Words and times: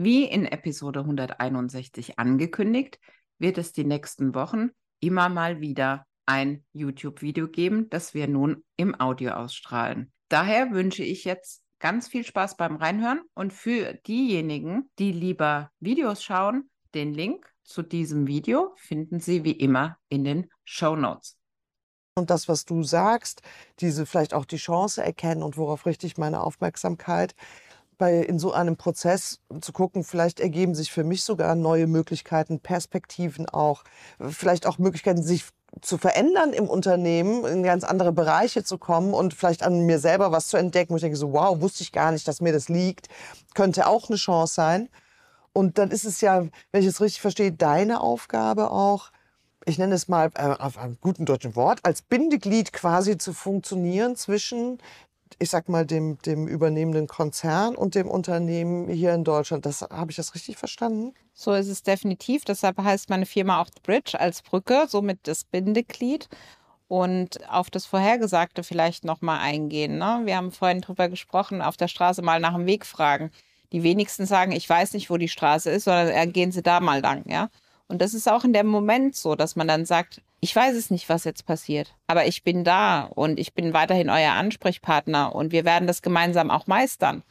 Wie 0.00 0.26
in 0.26 0.44
Episode 0.44 1.00
161 1.00 2.20
angekündigt, 2.20 3.00
wird 3.40 3.58
es 3.58 3.72
die 3.72 3.82
nächsten 3.82 4.32
Wochen 4.32 4.70
immer 5.00 5.28
mal 5.28 5.60
wieder 5.60 6.06
ein 6.24 6.64
YouTube-Video 6.72 7.48
geben, 7.48 7.90
das 7.90 8.14
wir 8.14 8.28
nun 8.28 8.62
im 8.76 8.94
Audio 9.00 9.32
ausstrahlen. 9.32 10.12
Daher 10.28 10.70
wünsche 10.70 11.02
ich 11.02 11.24
jetzt 11.24 11.64
ganz 11.80 12.06
viel 12.06 12.22
Spaß 12.22 12.56
beim 12.56 12.76
Reinhören 12.76 13.22
und 13.34 13.52
für 13.52 13.94
diejenigen, 14.06 14.88
die 15.00 15.10
lieber 15.10 15.72
Videos 15.80 16.22
schauen, 16.22 16.70
den 16.94 17.12
Link 17.12 17.52
zu 17.64 17.82
diesem 17.82 18.28
Video 18.28 18.74
finden 18.76 19.18
Sie 19.18 19.42
wie 19.42 19.50
immer 19.50 19.98
in 20.08 20.22
den 20.22 20.48
Show 20.64 20.94
Notes 20.94 21.38
und 22.18 22.30
das, 22.30 22.48
was 22.48 22.66
du 22.66 22.82
sagst, 22.82 23.40
diese 23.80 24.04
vielleicht 24.04 24.34
auch 24.34 24.44
die 24.44 24.56
Chance 24.56 25.02
erkennen 25.02 25.42
und 25.42 25.56
worauf 25.56 25.86
richte 25.86 26.06
ich 26.06 26.18
meine 26.18 26.42
Aufmerksamkeit, 26.42 27.34
bei 27.98 28.20
in 28.20 28.38
so 28.38 28.52
einem 28.52 28.76
Prozess 28.76 29.40
zu 29.60 29.72
gucken, 29.72 30.04
vielleicht 30.04 30.40
ergeben 30.40 30.74
sich 30.74 30.92
für 30.92 31.04
mich 31.04 31.24
sogar 31.24 31.54
neue 31.54 31.86
Möglichkeiten, 31.86 32.60
Perspektiven 32.60 33.48
auch, 33.48 33.84
vielleicht 34.20 34.66
auch 34.66 34.78
Möglichkeiten, 34.78 35.22
sich 35.22 35.44
zu 35.82 35.98
verändern 35.98 36.52
im 36.52 36.68
Unternehmen, 36.68 37.44
in 37.44 37.62
ganz 37.62 37.84
andere 37.84 38.12
Bereiche 38.12 38.64
zu 38.64 38.78
kommen 38.78 39.12
und 39.12 39.34
vielleicht 39.34 39.62
an 39.62 39.84
mir 39.84 39.98
selber 39.98 40.32
was 40.32 40.48
zu 40.48 40.56
entdecken, 40.56 40.92
wo 40.92 40.96
ich 40.96 41.02
denke 41.02 41.18
so, 41.18 41.32
wow, 41.32 41.60
wusste 41.60 41.82
ich 41.82 41.92
gar 41.92 42.10
nicht, 42.12 42.26
dass 42.26 42.40
mir 42.40 42.52
das 42.52 42.68
liegt, 42.68 43.08
könnte 43.54 43.86
auch 43.86 44.08
eine 44.08 44.16
Chance 44.16 44.54
sein. 44.54 44.88
Und 45.52 45.78
dann 45.78 45.90
ist 45.90 46.04
es 46.04 46.20
ja, 46.20 46.46
wenn 46.72 46.82
ich 46.82 46.86
es 46.86 47.00
richtig 47.00 47.20
verstehe, 47.20 47.52
deine 47.52 48.00
Aufgabe 48.00 48.70
auch, 48.70 49.10
ich 49.64 49.78
nenne 49.78 49.94
es 49.94 50.08
mal 50.08 50.30
äh, 50.34 50.54
auf 50.58 50.78
einem 50.78 50.98
guten 51.00 51.26
deutschen 51.26 51.54
Wort, 51.54 51.80
als 51.82 52.00
Bindeglied 52.00 52.72
quasi 52.72 53.18
zu 53.18 53.32
funktionieren 53.32 54.16
zwischen, 54.16 54.78
ich 55.38 55.50
sag 55.50 55.68
mal, 55.68 55.86
dem, 55.86 56.18
dem 56.22 56.48
übernehmenden 56.48 57.06
Konzern 57.06 57.76
und 57.76 57.94
dem 57.94 58.08
Unternehmen 58.08 58.88
hier 58.88 59.14
in 59.14 59.24
Deutschland. 59.24 59.66
Das 59.66 59.82
habe 59.82 60.10
ich 60.10 60.16
das 60.16 60.34
richtig 60.34 60.56
verstanden? 60.56 61.14
So 61.32 61.52
ist 61.52 61.68
es 61.68 61.82
definitiv. 61.82 62.44
Deshalb 62.44 62.78
heißt 62.78 63.10
meine 63.10 63.26
Firma 63.26 63.60
auch 63.60 63.68
Bridge 63.82 64.18
als 64.18 64.42
Brücke, 64.42 64.86
somit 64.88 65.20
das 65.24 65.44
Bindeglied. 65.44 66.28
Und 66.88 67.46
auf 67.50 67.68
das 67.68 67.84
Vorhergesagte 67.84 68.62
vielleicht 68.62 69.04
nochmal 69.04 69.40
eingehen. 69.40 69.98
Ne? 69.98 70.22
Wir 70.24 70.36
haben 70.36 70.50
vorhin 70.50 70.80
drüber 70.80 71.10
gesprochen, 71.10 71.60
auf 71.60 71.76
der 71.76 71.88
Straße 71.88 72.22
mal 72.22 72.40
nach 72.40 72.54
dem 72.54 72.64
Weg 72.64 72.86
fragen. 72.86 73.30
Die 73.72 73.82
wenigsten 73.82 74.24
sagen, 74.24 74.52
ich 74.52 74.68
weiß 74.68 74.94
nicht, 74.94 75.10
wo 75.10 75.18
die 75.18 75.28
Straße 75.28 75.70
ist, 75.70 75.84
sondern 75.84 76.08
äh, 76.08 76.26
gehen 76.26 76.50
Sie 76.50 76.62
da 76.62 76.80
mal 76.80 77.00
lang, 77.00 77.28
ja. 77.28 77.50
Und 77.88 78.02
das 78.02 78.14
ist 78.14 78.30
auch 78.30 78.44
in 78.44 78.52
dem 78.52 78.66
Moment 78.66 79.16
so, 79.16 79.34
dass 79.34 79.56
man 79.56 79.66
dann 79.66 79.86
sagt, 79.86 80.20
ich 80.40 80.54
weiß 80.54 80.76
es 80.76 80.90
nicht, 80.90 81.08
was 81.08 81.24
jetzt 81.24 81.46
passiert, 81.46 81.94
aber 82.06 82.26
ich 82.26 82.44
bin 82.44 82.62
da 82.62 83.04
und 83.14 83.40
ich 83.40 83.54
bin 83.54 83.72
weiterhin 83.72 84.10
euer 84.10 84.32
Ansprechpartner 84.32 85.34
und 85.34 85.52
wir 85.52 85.64
werden 85.64 85.88
das 85.88 86.02
gemeinsam 86.02 86.50
auch 86.50 86.66
meistern. 86.66 87.22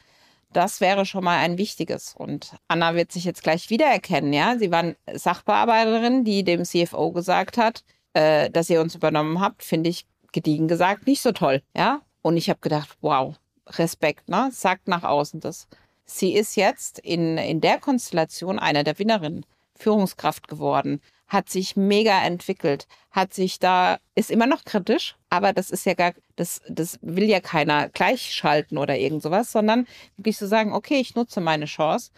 Das 0.52 0.80
wäre 0.80 1.06
schon 1.06 1.24
mal 1.24 1.38
ein 1.38 1.58
wichtiges. 1.58 2.14
Und 2.16 2.56
Anna 2.68 2.94
wird 2.94 3.12
sich 3.12 3.24
jetzt 3.24 3.42
gleich 3.42 3.70
wiedererkennen, 3.70 4.32
ja. 4.32 4.58
Sie 4.58 4.70
waren 4.70 4.96
Sachbearbeiterin, 5.12 6.24
die 6.24 6.42
dem 6.42 6.64
CFO 6.64 7.12
gesagt 7.12 7.56
hat, 7.56 7.84
äh, 8.14 8.50
dass 8.50 8.70
ihr 8.70 8.80
uns 8.80 8.94
übernommen 8.94 9.40
habt, 9.40 9.62
finde 9.62 9.90
ich 9.90 10.06
gediegen 10.32 10.68
gesagt 10.68 11.06
nicht 11.06 11.22
so 11.22 11.32
toll, 11.32 11.62
ja. 11.76 12.00
Und 12.22 12.36
ich 12.36 12.50
habe 12.50 12.60
gedacht, 12.60 12.96
wow, 13.00 13.36
Respekt, 13.66 14.28
ne? 14.28 14.50
Sagt 14.52 14.88
nach 14.88 15.04
außen 15.04 15.40
das. 15.40 15.68
Sie 16.04 16.32
ist 16.34 16.56
jetzt 16.56 16.98
in, 16.98 17.36
in 17.38 17.60
der 17.60 17.78
Konstellation 17.78 18.58
einer 18.58 18.82
der 18.82 18.98
Winnerinnen. 18.98 19.44
Führungskraft 19.78 20.48
geworden, 20.48 21.00
hat 21.26 21.48
sich 21.50 21.76
mega 21.76 22.22
entwickelt, 22.22 22.86
hat 23.10 23.34
sich 23.34 23.58
da, 23.58 23.98
ist 24.14 24.30
immer 24.30 24.46
noch 24.46 24.64
kritisch, 24.64 25.16
aber 25.30 25.52
das 25.52 25.70
ist 25.70 25.84
ja 25.86 25.94
gar, 25.94 26.12
das, 26.36 26.60
das 26.68 26.98
will 27.02 27.24
ja 27.24 27.40
keiner 27.40 27.88
gleichschalten 27.90 28.78
oder 28.78 28.96
irgend 28.96 29.22
sowas, 29.22 29.52
sondern 29.52 29.86
wirklich 30.16 30.36
zu 30.36 30.46
so 30.46 30.50
sagen, 30.50 30.72
okay, 30.72 31.00
ich 31.00 31.14
nutze 31.14 31.40
meine 31.40 31.66
Chance 31.66 32.10